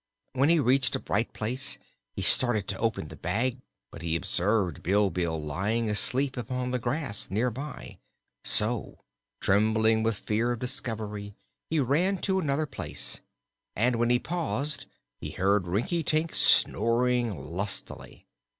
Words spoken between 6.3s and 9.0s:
upon the grass near by. So,